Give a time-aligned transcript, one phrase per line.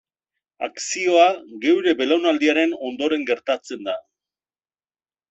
[0.67, 1.25] Akzioa
[1.65, 3.95] geure belaunaldiaren ondoren gertatzen da.